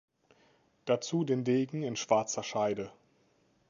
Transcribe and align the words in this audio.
Dazu 0.85 1.23
den 1.25 1.43
Degen 1.43 1.83
in 1.83 1.95
schwarzer 1.95 2.41
Scheide. 2.41 2.91